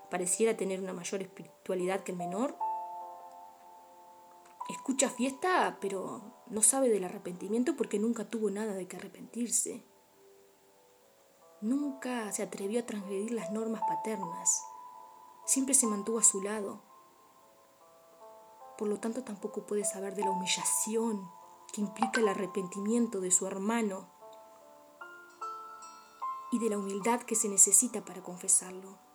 pareciera 0.10 0.56
tener 0.56 0.80
una 0.80 0.94
mayor 0.94 1.22
espiritualidad 1.22 2.04
que 2.04 2.14
el 2.14 2.18
menor, 2.18 2.56
escucha 4.70 5.10
fiesta, 5.10 5.78
pero 5.82 6.44
no 6.48 6.62
sabe 6.62 6.90
del 6.90 7.04
arrepentimiento 7.04 7.76
porque 7.76 8.00
nunca 8.00 8.30
tuvo 8.30 8.50
nada 8.50 8.74
de 8.74 8.88
que 8.88 8.98
arrepentirse. 8.98 9.84
Nunca 11.62 12.32
se 12.32 12.44
atrevió 12.44 12.80
a 12.80 12.86
transgredir 12.86 13.32
las 13.32 13.52
normas 13.52 13.82
paternas. 13.88 14.64
Siempre 15.46 15.74
se 15.74 15.88
mantuvo 15.88 16.20
a 16.20 16.24
su 16.24 16.42
lado. 16.42 16.82
Por 18.78 18.88
lo 18.88 19.00
tanto, 19.00 19.24
tampoco 19.24 19.66
puede 19.66 19.84
saber 19.84 20.16
de 20.16 20.24
la 20.24 20.32
humillación 20.32 21.30
que 21.74 21.82
implica 21.82 22.22
el 22.22 22.30
arrepentimiento 22.30 23.20
de 23.20 23.32
su 23.32 23.46
hermano 23.46 24.08
y 26.52 26.60
de 26.60 26.70
la 26.70 26.78
humildad 26.78 27.22
que 27.22 27.36
se 27.36 27.50
necesita 27.50 28.06
para 28.06 28.24
confesarlo. 28.24 29.09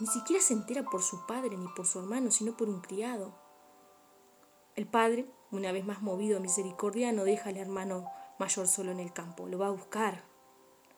Ni 0.00 0.08
siquiera 0.08 0.42
se 0.42 0.54
entera 0.54 0.82
por 0.82 1.02
su 1.02 1.24
padre 1.24 1.56
ni 1.56 1.68
por 1.68 1.86
su 1.86 2.00
hermano, 2.00 2.30
sino 2.30 2.56
por 2.56 2.68
un 2.68 2.80
criado. 2.80 3.32
El 4.74 4.86
padre, 4.86 5.30
una 5.52 5.70
vez 5.70 5.84
más 5.86 6.02
movido 6.02 6.38
a 6.38 6.40
misericordia, 6.40 7.12
no 7.12 7.22
deja 7.22 7.50
al 7.50 7.58
hermano 7.58 8.04
mayor 8.40 8.66
solo 8.66 8.90
en 8.90 8.98
el 8.98 9.12
campo, 9.12 9.46
lo 9.46 9.58
va 9.58 9.68
a 9.68 9.70
buscar. 9.70 10.24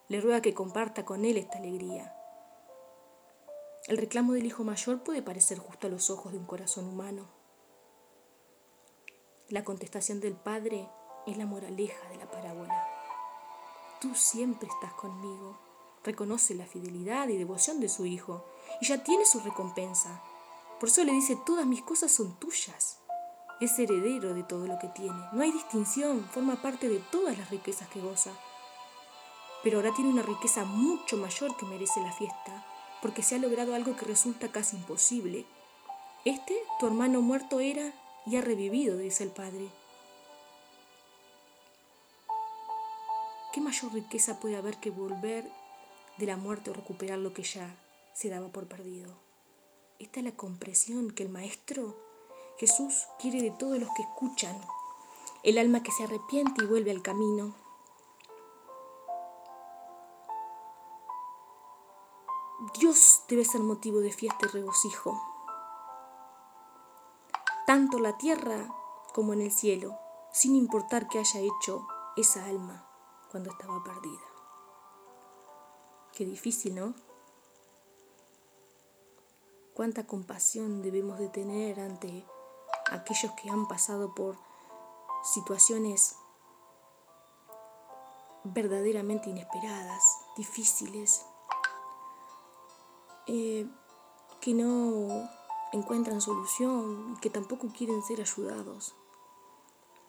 Le 0.09 0.21
ruega 0.21 0.41
que 0.41 0.55
comparta 0.55 1.05
con 1.05 1.27
él 1.27 1.37
esta 1.37 1.59
alegría. 1.59 2.15
El 3.87 3.99
reclamo 3.99 4.33
del 4.33 4.47
hijo 4.47 4.65
mayor 4.65 5.03
puede 5.03 5.23
parecer 5.23 5.59
justo 5.59 5.87
a 5.87 5.91
los 5.91 6.09
ojos 6.09 6.33
de 6.33 6.39
un 6.39 6.47
corazón 6.47 6.87
humano. 6.89 7.29
La 9.49 9.63
contestación 9.63 10.21
del 10.21 10.35
padre 10.35 10.89
es 11.27 11.37
la 11.37 11.45
moraleja 11.45 12.09
de 12.09 12.17
la 12.17 12.31
parábola. 12.31 12.89
Tú 14.01 14.15
siempre 14.15 14.69
estás 14.69 14.95
conmigo 14.95 15.66
reconoce 16.07 16.55
la 16.55 16.65
fidelidad 16.65 17.29
y 17.29 17.37
devoción 17.37 17.81
de 17.81 17.89
su 17.89 18.07
hijo 18.07 18.45
y 18.81 18.87
ya 18.87 19.03
tiene 19.05 19.27
su 19.27 19.41
recompensa. 19.41 20.23
Por 20.81 20.89
eso 20.89 21.05
le 21.05 21.13
dice, 21.13 21.37
todas 21.45 21.67
mis 21.67 21.83
cosas 21.83 22.13
son 22.13 22.39
tuyas. 22.39 22.99
Es 23.61 23.79
heredero 23.79 24.33
de 24.33 24.43
todo 24.43 24.67
lo 24.67 24.79
que 24.79 24.89
tiene. 24.89 25.19
No 25.33 25.43
hay 25.43 25.53
distinción, 25.53 26.25
forma 26.33 26.63
parte 26.63 26.89
de 26.89 26.99
todas 27.11 27.37
las 27.37 27.51
riquezas 27.51 27.89
que 27.89 28.01
goza. 28.01 28.31
Pero 29.63 29.79
ahora 29.79 29.95
tiene 29.95 30.11
una 30.11 30.23
riqueza 30.23 30.65
mucho 30.65 31.17
mayor 31.17 31.57
que 31.57 31.67
merece 31.67 32.01
la 32.01 32.13
fiesta, 32.13 32.67
porque 33.03 33.23
se 33.23 33.35
ha 33.35 33.39
logrado 33.39 33.75
algo 33.75 33.97
que 33.97 34.07
resulta 34.07 34.53
casi 34.53 34.77
imposible. 34.77 35.45
Este, 36.25 36.55
tu 36.79 36.87
hermano 36.87 37.21
muerto 37.21 37.61
era 37.61 37.93
y 38.27 38.37
ha 38.37 38.41
revivido, 38.41 38.97
dice 38.97 39.25
el 39.25 39.31
padre. 39.31 39.71
¿qué 43.57 43.63
mayor 43.63 43.95
riqueza 43.95 44.39
puede 44.39 44.57
haber 44.57 44.77
que 44.77 44.91
volver 44.91 45.51
de 46.19 46.27
la 46.27 46.37
muerte 46.37 46.71
o 46.71 46.75
recuperar 46.75 47.19
lo 47.19 47.33
que 47.33 47.43
ya 47.43 47.77
se 48.15 48.29
daba 48.29 48.49
por 48.49 48.67
perdido? 48.67 49.15
Esta 49.99 50.21
es 50.21 50.25
la 50.25 50.33
compresión 50.33 51.11
que 51.11 51.23
el 51.23 51.29
Maestro 51.31 51.97
Jesús 52.59 53.07
quiere 53.19 53.43
de 53.43 53.51
todos 53.51 53.79
los 53.79 53.89
que 53.91 54.03
escuchan. 54.03 54.59
El 55.43 55.59
alma 55.59 55.83
que 55.83 55.93
se 55.93 56.05
arrepiente 56.05 56.65
y 56.65 56.67
vuelve 56.67 56.91
al 56.91 57.03
camino. 57.03 57.55
Dios 62.79 63.23
debe 63.29 63.45
ser 63.45 63.61
motivo 63.61 64.01
de 64.01 64.13
fiesta 64.13 64.47
y 64.47 64.49
regocijo, 64.49 65.21
tanto 67.67 67.99
en 67.99 68.03
la 68.03 68.17
tierra 68.17 68.75
como 69.15 69.35
en 69.35 69.43
el 69.43 69.53
cielo, 69.53 69.97
sin 70.33 70.57
importar 70.57 71.07
qué 71.09 71.19
haya 71.19 71.41
hecho 71.41 71.87
esa 72.17 72.45
alma 72.47 72.89
cuando 73.31 73.51
estaba 73.51 73.85
perdida. 73.85 74.36
Qué 76.17 76.25
difícil, 76.25 76.75
¿no? 76.75 76.95
Cuánta 79.75 80.07
compasión 80.07 80.81
debemos 80.81 81.19
de 81.19 81.29
tener 81.29 81.79
ante 81.79 82.25
aquellos 82.91 83.33
que 83.33 83.51
han 83.51 83.69
pasado 83.69 84.15
por 84.15 84.39
situaciones 85.23 86.17
verdaderamente 88.45 89.29
inesperadas, 89.29 90.03
difíciles, 90.39 91.27
eh, 93.27 93.69
que 94.41 94.55
no 94.55 95.29
encuentran 95.75 96.23
solución 96.23 97.13
y 97.15 97.21
que 97.21 97.29
tampoco 97.29 97.69
quieren 97.77 98.03
ser 98.03 98.23
ayudados. 98.23 98.95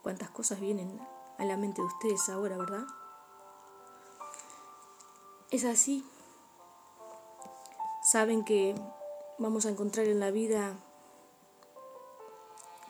Cuántas 0.04 0.30
cosas 0.30 0.62
vienen 0.62 1.06
a 1.38 1.44
la 1.44 1.58
mente 1.58 1.82
de 1.82 1.88
ustedes 1.88 2.30
ahora, 2.30 2.56
¿verdad? 2.56 2.88
Es 5.50 5.64
así. 5.64 6.04
Saben 8.04 8.44
que 8.44 8.76
vamos 9.38 9.66
a 9.66 9.70
encontrar 9.70 10.08
en 10.08 10.20
la 10.20 10.30
vida 10.30 10.76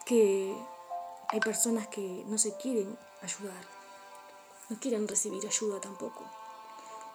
que 0.08 0.58
hay 1.28 1.40
personas 1.40 1.88
que 1.88 2.24
no 2.26 2.40
se 2.40 2.58
quieren 2.58 2.98
ayudar, 3.22 3.64
no 4.70 4.80
quieren 4.80 5.08
recibir 5.08 5.46
ayuda 5.46 5.80
tampoco. 5.80 6.24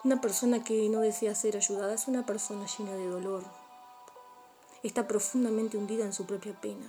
Una 0.05 0.21
persona 0.21 0.63
que 0.63 0.87
no 0.87 1.01
desea 1.01 1.35
ser 1.35 1.57
ayudada 1.57 1.93
es 1.93 2.07
una 2.07 2.25
persona 2.25 2.65
llena 2.65 2.93
de 2.93 3.07
dolor. 3.07 3.43
Está 4.81 5.09
profundamente 5.09 5.77
hundida 5.77 6.05
en 6.05 6.13
su 6.13 6.25
propia 6.25 6.53
pena. 6.61 6.87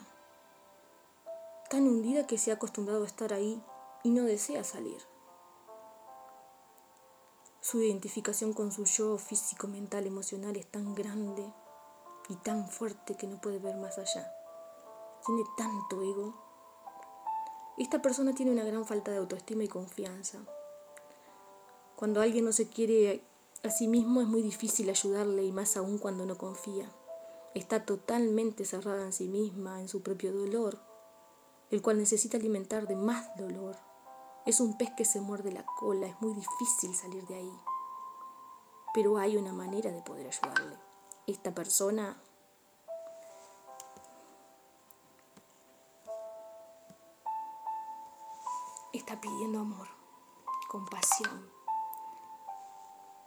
Tan 1.70 1.88
hundida 1.88 2.28
que 2.28 2.38
se 2.38 2.52
ha 2.52 2.54
acostumbrado 2.54 3.02
a 3.02 3.06
estar 3.06 3.32
ahí 3.32 3.60
y 4.04 4.10
no 4.10 4.22
desea 4.22 4.62
salir. 4.62 5.13
Su 7.64 7.80
identificación 7.80 8.52
con 8.52 8.72
su 8.72 8.84
yo 8.84 9.16
físico, 9.16 9.68
mental, 9.68 10.06
emocional 10.06 10.54
es 10.54 10.66
tan 10.66 10.94
grande 10.94 11.50
y 12.28 12.36
tan 12.36 12.68
fuerte 12.68 13.16
que 13.16 13.26
no 13.26 13.40
puede 13.40 13.58
ver 13.58 13.76
más 13.76 13.96
allá 13.96 14.30
tiene 15.24 15.44
tanto 15.56 16.02
ego. 16.02 16.34
Esta 17.78 18.02
persona 18.02 18.34
tiene 18.34 18.52
una 18.52 18.64
gran 18.64 18.84
falta 18.84 19.10
de 19.10 19.16
autoestima 19.16 19.64
y 19.64 19.68
confianza. 19.68 20.40
Cuando 21.96 22.20
alguien 22.20 22.44
no 22.44 22.52
se 22.52 22.68
quiere 22.68 23.22
a 23.62 23.70
sí 23.70 23.88
mismo 23.88 24.20
es 24.20 24.28
muy 24.28 24.42
difícil 24.42 24.90
ayudarle 24.90 25.44
y 25.44 25.50
más 25.50 25.78
aún 25.78 25.96
cuando 25.96 26.26
no 26.26 26.36
confía. 26.36 26.90
Está 27.54 27.86
totalmente 27.86 28.66
cerrada 28.66 29.04
en 29.04 29.14
sí 29.14 29.28
misma, 29.28 29.80
en 29.80 29.88
su 29.88 30.02
propio 30.02 30.34
dolor, 30.34 30.78
el 31.70 31.80
cual 31.80 31.96
necesita 31.96 32.36
alimentar 32.36 32.86
de 32.86 32.96
más 32.96 33.34
dolor. 33.38 33.76
Es 34.46 34.60
un 34.60 34.76
pez 34.76 34.90
que 34.94 35.06
se 35.06 35.22
muerde 35.22 35.52
la 35.52 35.64
cola, 35.64 36.06
es 36.06 36.20
muy 36.20 36.34
difícil 36.34 36.94
salir 36.94 37.26
de 37.26 37.36
ahí. 37.36 37.60
Pero 38.92 39.16
hay 39.16 39.38
una 39.38 39.54
manera 39.54 39.90
de 39.90 40.02
poder 40.02 40.26
ayudarle. 40.26 40.78
Esta 41.26 41.54
persona 41.54 42.22
está 48.92 49.18
pidiendo 49.18 49.60
amor, 49.60 49.88
compasión. 50.68 51.50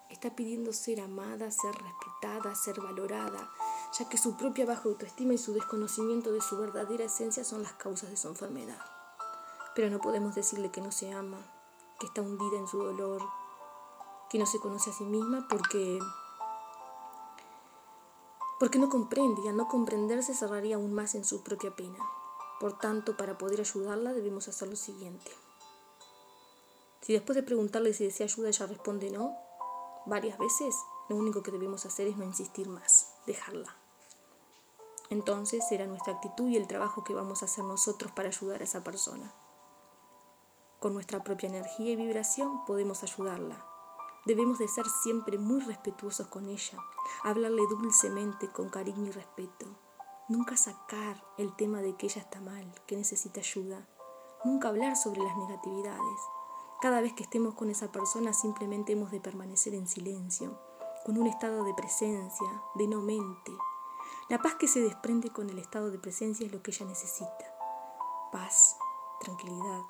Está 0.10 0.36
pidiendo 0.36 0.72
ser 0.72 1.02
amada, 1.02 1.50
ser 1.50 1.74
respetada, 1.74 2.54
ser 2.54 2.80
valorada, 2.80 3.50
ya 3.98 4.08
que 4.08 4.18
su 4.18 4.38
propia 4.38 4.68
baja 4.68 4.84
autoestima 4.86 5.34
y 5.34 5.38
su 5.40 5.54
desconocimiento 5.54 6.32
de 6.32 6.42
su 6.42 6.58
verdadera 6.58 7.06
esencia 7.06 7.44
son 7.44 7.64
las 7.64 7.74
causas 7.74 8.12
de 8.12 8.18
su 8.18 8.28
enfermedad. 8.28 8.97
Pero 9.78 9.92
no 9.92 10.00
podemos 10.02 10.34
decirle 10.34 10.72
que 10.72 10.82
no 10.82 10.92
se 10.92 11.14
ama, 11.14 11.38
que 12.00 12.08
está 12.08 12.24
hundida 12.24 12.58
en 12.58 12.68
su 12.68 12.82
dolor, 12.82 13.22
que 14.28 14.40
no 14.40 14.48
se 14.48 14.58
conoce 14.58 14.90
a 14.90 14.94
sí 14.94 15.04
misma 15.04 15.48
porque 15.48 16.00
porque 18.60 18.80
no 18.80 18.90
comprende 18.90 19.40
y 19.46 19.50
al 19.50 19.56
no 19.56 19.68
comprenderse 19.68 20.34
cerraría 20.34 20.78
aún 20.78 20.96
más 20.96 21.14
en 21.14 21.24
su 21.24 21.44
propia 21.44 21.76
pena. 21.76 22.00
Por 22.60 22.80
tanto, 22.80 23.16
para 23.18 23.38
poder 23.38 23.60
ayudarla 23.60 24.14
debemos 24.14 24.48
hacer 24.48 24.68
lo 24.68 24.76
siguiente. 24.76 25.32
Si 27.02 27.14
después 27.14 27.36
de 27.36 27.44
preguntarle 27.44 27.94
si 27.94 28.06
desea 28.06 28.26
ayuda 28.26 28.50
ella 28.50 28.66
responde 28.66 29.12
no, 29.12 29.38
varias 30.08 30.40
veces, 30.40 30.76
lo 31.08 31.18
único 31.18 31.44
que 31.44 31.52
debemos 31.52 31.86
hacer 31.86 32.08
es 32.08 32.18
no 32.18 32.24
insistir 32.24 32.68
más, 32.68 33.14
dejarla. 33.28 33.76
Entonces 35.12 35.64
será 35.70 35.86
nuestra 35.86 36.14
actitud 36.14 36.50
y 36.50 36.58
el 36.58 36.66
trabajo 36.66 37.04
que 37.04 37.14
vamos 37.14 37.44
a 37.44 37.46
hacer 37.46 37.64
nosotros 37.64 38.12
para 38.12 38.30
ayudar 38.30 38.62
a 38.62 38.64
esa 38.64 38.84
persona. 38.84 39.32
Con 40.80 40.94
nuestra 40.94 41.24
propia 41.24 41.50
energía 41.50 41.94
y 41.94 41.96
vibración 41.96 42.64
podemos 42.66 43.02
ayudarla. 43.02 43.66
Debemos 44.28 44.60
de 44.60 44.68
ser 44.68 44.86
siempre 45.02 45.40
muy 45.40 45.60
respetuosos 45.62 46.28
con 46.28 46.48
ella, 46.50 46.78
hablarle 47.24 47.64
dulcemente, 47.68 48.52
con 48.52 48.70
cariño 48.70 49.08
y 49.08 49.12
respeto. 49.12 49.66
Nunca 50.30 50.56
sacar 50.56 51.26
el 51.38 51.56
tema 51.56 51.82
de 51.82 51.96
que 51.96 52.06
ella 52.06 52.22
está 52.22 52.42
mal, 52.42 52.72
que 52.86 52.96
necesita 52.96 53.40
ayuda. 53.40 53.88
Nunca 54.44 54.68
hablar 54.68 54.96
sobre 54.96 55.22
las 55.22 55.36
negatividades. 55.36 56.22
Cada 56.80 57.02
vez 57.02 57.14
que 57.14 57.24
estemos 57.24 57.56
con 57.56 57.72
esa 57.72 57.92
persona 57.92 58.32
simplemente 58.32 58.94
hemos 58.94 59.10
de 59.10 59.20
permanecer 59.20 59.74
en 59.74 59.88
silencio, 59.88 60.60
con 61.06 61.18
un 61.18 61.26
estado 61.26 61.64
de 61.64 61.74
presencia, 61.74 62.62
de 62.76 62.88
no 62.88 63.02
mente. 63.02 63.52
La 64.30 64.44
paz 64.44 64.54
que 64.56 64.68
se 64.68 64.82
desprende 64.82 65.32
con 65.32 65.50
el 65.50 65.58
estado 65.58 65.90
de 65.90 65.98
presencia 65.98 66.46
es 66.46 66.52
lo 66.52 66.62
que 66.62 66.70
ella 66.70 66.86
necesita. 66.86 67.56
Paz, 68.32 68.78
tranquilidad, 69.22 69.82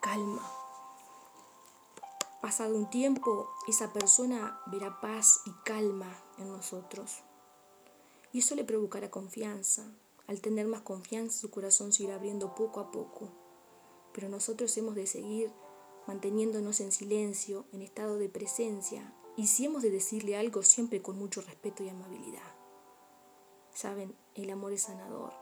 calma. 0.00 0.42
Pasado 2.40 2.74
un 2.74 2.88
tiempo, 2.88 3.50
esa 3.68 3.92
persona 3.92 4.60
verá 4.66 5.00
paz 5.00 5.40
y 5.44 5.50
calma 5.64 6.10
en 6.38 6.48
nosotros. 6.48 7.22
Y 8.32 8.38
eso 8.38 8.54
le 8.54 8.64
provocará 8.64 9.10
confianza. 9.10 9.84
Al 10.26 10.40
tener 10.40 10.66
más 10.66 10.80
confianza, 10.80 11.38
su 11.38 11.50
corazón 11.50 11.92
se 11.92 12.04
irá 12.04 12.14
abriendo 12.14 12.54
poco 12.54 12.80
a 12.80 12.90
poco. 12.90 13.28
Pero 14.12 14.28
nosotros 14.28 14.76
hemos 14.76 14.94
de 14.94 15.06
seguir 15.06 15.52
manteniéndonos 16.06 16.80
en 16.80 16.92
silencio, 16.92 17.66
en 17.72 17.82
estado 17.82 18.16
de 18.16 18.28
presencia, 18.28 19.14
y 19.36 19.46
si 19.46 19.66
hemos 19.66 19.82
de 19.82 19.90
decirle 19.90 20.36
algo 20.36 20.62
siempre 20.62 21.02
con 21.02 21.18
mucho 21.18 21.40
respeto 21.40 21.84
y 21.84 21.88
amabilidad. 21.88 22.54
Saben, 23.72 24.16
el 24.34 24.50
amor 24.50 24.72
es 24.72 24.82
sanador. 24.82 25.39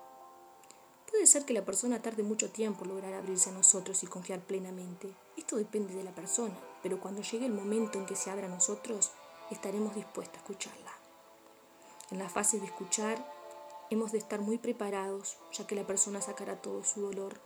Puede 1.18 1.26
ser 1.26 1.44
que 1.44 1.52
la 1.52 1.64
persona 1.64 2.00
tarde 2.00 2.22
mucho 2.22 2.48
tiempo 2.48 2.84
lograr 2.84 3.12
abrirse 3.12 3.50
a 3.50 3.52
nosotros 3.52 4.04
y 4.04 4.06
confiar 4.06 4.38
plenamente. 4.38 5.12
Esto 5.36 5.56
depende 5.56 5.92
de 5.92 6.04
la 6.04 6.14
persona, 6.14 6.54
pero 6.80 7.00
cuando 7.00 7.22
llegue 7.22 7.44
el 7.44 7.52
momento 7.52 7.98
en 7.98 8.06
que 8.06 8.14
se 8.14 8.30
abra 8.30 8.46
a 8.46 8.48
nosotros, 8.48 9.10
estaremos 9.50 9.96
dispuestos 9.96 10.36
a 10.36 10.38
escucharla. 10.42 10.92
En 12.12 12.20
la 12.20 12.28
fase 12.28 12.60
de 12.60 12.66
escuchar, 12.66 13.18
hemos 13.90 14.12
de 14.12 14.18
estar 14.18 14.40
muy 14.40 14.58
preparados, 14.58 15.38
ya 15.50 15.66
que 15.66 15.74
la 15.74 15.84
persona 15.84 16.20
sacará 16.20 16.62
todo 16.62 16.84
su 16.84 17.00
dolor 17.00 17.40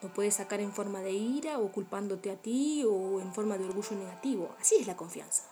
lo 0.00 0.08
puedes 0.14 0.36
sacar 0.36 0.60
en 0.60 0.72
forma 0.72 1.00
de 1.00 1.12
ira 1.12 1.58
o 1.58 1.70
culpándote 1.70 2.30
a 2.30 2.36
ti 2.36 2.86
o 2.88 3.20
en 3.20 3.34
forma 3.34 3.58
de 3.58 3.66
orgullo 3.66 3.96
negativo. 3.96 4.48
Así 4.58 4.76
es 4.76 4.86
la 4.86 4.96
confianza. 4.96 5.42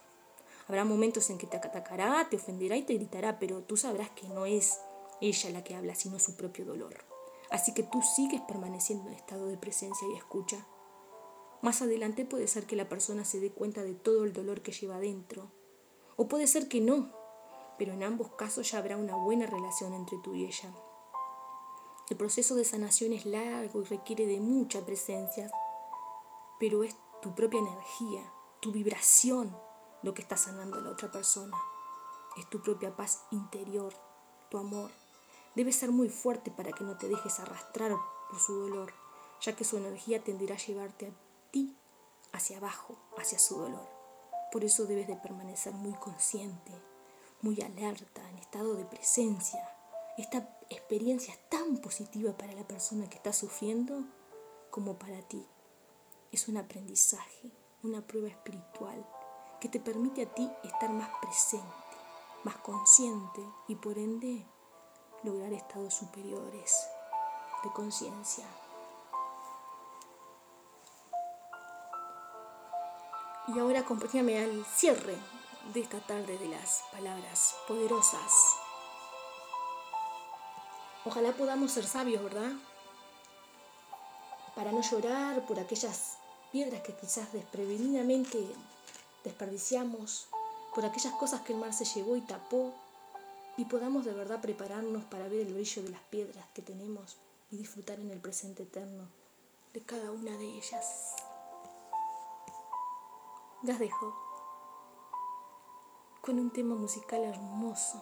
Habrá 0.69 0.87
momentos 0.87 1.29
en 1.29 1.37
que 1.37 1.47
te 1.47 1.59
atacará, 1.59 2.27
te 2.31 2.37
ofenderá 2.37 2.75
y 2.79 2.83
te 2.83 2.95
gritará, 2.95 3.39
pero 3.39 3.61
tú 3.61 3.77
sabrás 3.77 4.09
que 4.09 4.27
no 4.29 4.47
es 4.47 4.81
ella 5.21 5.51
la 5.51 5.65
que 5.65 5.75
habla, 5.75 5.95
sino 5.95 6.19
su 6.19 6.37
propio 6.37 6.65
dolor. 6.65 7.05
Así 7.51 7.73
que 7.75 7.83
tú 7.83 8.03
sigues 8.03 8.41
permaneciendo 8.43 9.09
en 9.09 9.15
estado 9.15 9.47
de 9.47 9.57
presencia 9.57 10.07
y 10.09 10.17
escucha. 10.17 10.67
Más 11.63 11.83
adelante 11.83 12.25
puede 12.25 12.47
ser 12.47 12.67
que 12.67 12.77
la 12.77 12.89
persona 12.89 13.25
se 13.25 13.41
dé 13.41 13.51
cuenta 13.51 13.83
de 13.83 13.95
todo 13.95 14.25
el 14.25 14.33
dolor 14.33 14.63
que 14.63 14.73
lleva 14.73 14.97
adentro. 14.97 15.51
O 16.17 16.29
puede 16.29 16.47
ser 16.47 16.69
que 16.69 16.81
no, 16.81 17.13
pero 17.79 17.93
en 17.93 18.03
ambos 18.03 18.33
casos 18.33 18.71
ya 18.71 18.79
habrá 18.79 18.97
una 18.97 19.17
buena 19.17 19.47
relación 19.47 19.95
entre 19.95 20.19
tú 20.19 20.35
y 20.35 20.45
ella. 20.45 20.73
El 22.11 22.17
proceso 22.17 22.55
de 22.55 22.65
sanación 22.65 23.13
es 23.13 23.27
largo 23.27 23.83
y 23.83 23.85
requiere 23.85 24.27
de 24.27 24.41
mucha 24.41 24.85
presencia, 24.85 25.51
pero 26.59 26.83
es 26.83 26.97
tu 27.21 27.35
propia 27.35 27.61
energía, 27.61 28.33
tu 28.61 28.73
vibración 28.73 29.55
lo 30.03 30.15
que 30.15 30.23
está 30.23 30.37
sanando 30.37 30.79
a 30.79 30.81
la 30.81 30.91
otra 30.91 31.11
persona. 31.11 31.57
Es 32.37 32.49
tu 32.49 32.63
propia 32.63 32.95
paz 32.95 33.25
interior, 33.31 33.93
tu 34.51 34.59
amor. 34.59 34.91
Debe 35.55 35.73
ser 35.73 35.91
muy 35.91 36.09
fuerte 36.09 36.51
para 36.51 36.73
que 36.73 36.85
no 36.85 36.97
te 36.97 37.09
dejes 37.09 37.41
arrastrar 37.41 37.93
por 38.31 38.39
su 38.39 38.55
dolor, 38.55 38.93
ya 39.41 39.55
que 39.55 39.65
su 39.65 39.77
energía 39.77 40.23
tenderá 40.23 40.55
a 40.55 40.59
llevarte 40.59 41.07
a 41.07 41.51
ti 41.51 41.77
hacia 42.33 42.59
abajo, 42.59 42.97
hacia 43.17 43.39
su 43.39 43.59
dolor. 43.59 43.89
Por 44.53 44.65
eso 44.65 44.87
debes 44.87 45.07
de 45.09 45.17
permanecer 45.17 45.73
muy 45.73 45.93
consciente, 45.95 46.73
muy 47.43 47.61
alerta, 47.61 48.29
en 48.31 48.39
estado 48.39 48.75
de 48.75 48.85
presencia. 48.85 49.61
Esta 50.17 50.59
experiencia 50.71 51.33
es 51.33 51.49
tan 51.49 51.79
positiva 51.79 52.37
para 52.37 52.53
la 52.53 52.67
persona 52.67 53.09
que 53.09 53.17
está 53.17 53.33
sufriendo 53.33 54.05
como 54.71 54.99
para 54.99 55.21
ti. 55.23 55.47
Es 56.33 56.49
un 56.49 56.57
aprendizaje, 56.57 57.51
una 57.83 58.07
prueba 58.07 58.29
espiritual 58.29 59.07
que 59.61 59.69
te 59.69 59.81
permite 59.81 60.23
a 60.23 60.35
ti 60.35 60.51
estar 60.63 60.91
más 60.91 61.11
presente, 61.21 61.67
más 62.45 62.57
consciente 62.59 63.43
y 63.67 63.75
por 63.77 63.99
ende 63.99 64.47
lograr 65.23 65.53
estados 65.53 65.95
superiores 65.95 66.89
de 67.65 67.73
conciencia. 67.73 68.47
Y 73.49 73.59
ahora 73.59 73.81
acompáñame 73.81 74.43
al 74.43 74.65
cierre 74.67 75.17
de 75.73 75.81
esta 75.81 76.01
tarde 76.01 76.39
de 76.39 76.49
las 76.49 76.85
palabras 76.93 77.57
poderosas. 77.67 78.33
Ojalá 81.05 81.33
podamos 81.33 81.73
ser 81.73 81.87
sabios, 81.87 82.23
¿verdad? 82.23 82.53
Para 84.55 84.73
no 84.73 84.83
llorar 84.83 85.47
por 85.47 85.59
aquellas 85.59 86.19
piedras 86.53 86.83
que 86.83 86.95
quizás 86.95 87.33
desprevenidamente 87.33 88.39
desperdiciamos, 89.25 90.29
por 90.75 90.85
aquellas 90.85 91.15
cosas 91.15 91.41
que 91.43 91.55
el 91.55 91.59
mar 91.59 91.73
se 91.73 91.85
llevó 91.85 92.17
y 92.17 92.21
tapó, 92.21 92.75
y 93.59 93.65
podamos 93.65 94.05
de 94.05 94.15
verdad 94.15 94.41
prepararnos 94.41 95.05
para 95.05 95.29
ver 95.29 95.41
el 95.41 95.53
brillo 95.53 95.83
de 95.83 95.91
las 95.91 96.01
piedras 96.03 96.47
que 96.55 96.63
tenemos 96.63 97.19
y 97.51 97.57
disfrutar 97.57 97.99
en 97.99 98.11
el 98.11 98.21
presente 98.21 98.63
eterno 98.63 99.09
de 99.75 99.83
cada 99.83 100.13
una 100.13 100.31
de 100.31 100.45
ellas. 100.45 101.17
Las 103.65 103.81
dejo 103.81 104.15
con 106.21 106.39
un 106.39 106.53
tema 106.53 106.77
musical 106.77 107.25
hermoso. 107.25 108.01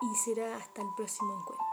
Y 0.00 0.16
será 0.16 0.56
hasta 0.56 0.82
el 0.82 0.88
próximo 0.96 1.32
encuentro. 1.32 1.65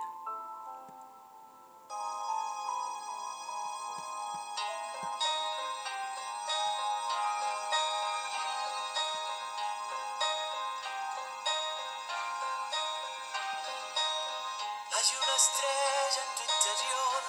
Estrella 15.43 16.21
en 16.23 16.35
tu 16.35 16.43
interior, 16.43 17.21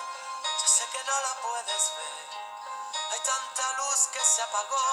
ya 0.60 0.68
sé 0.68 0.84
que 0.92 1.02
no 1.02 1.20
la 1.20 1.34
puedes 1.42 1.82
ver. 1.98 2.28
Hay 3.10 3.20
tanta 3.20 3.72
luz 3.72 4.08
que 4.12 4.20
se 4.20 4.42
apagó, 4.42 4.86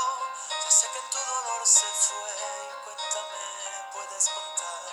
ya 0.63 0.71
sé 0.71 0.87
que 0.89 0.99
en 0.99 1.09
tu 1.09 1.19
dolor 1.19 1.61
se 1.67 1.87
fue. 2.05 2.33
Cuéntame, 2.83 3.45
puedes 3.93 4.25
contar, 4.29 4.91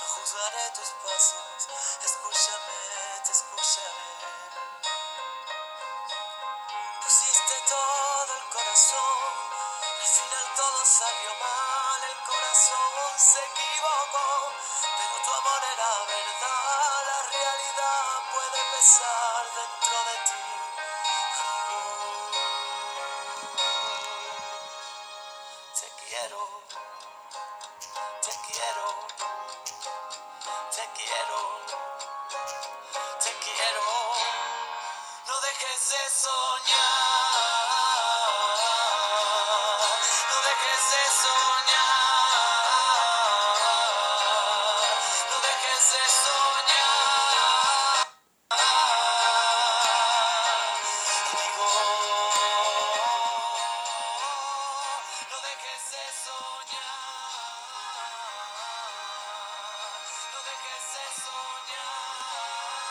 no 0.00 0.06
juzgaré 0.14 0.70
tus 0.70 0.90
pasos. 1.04 1.58
Escúchame, 2.02 2.80
te 3.24 3.32
escucharé. 3.32 4.14
Pusiste 7.02 7.54
todo 7.68 8.34
el 8.34 8.44
corazón, 8.50 9.32
al 10.00 10.08
final 10.16 10.46
todo 10.56 10.84
salió 10.84 11.34
mal, 11.34 12.02
el 12.02 12.16
corazón 12.26 13.18
se 13.18 13.40
equivocó, 13.44 14.33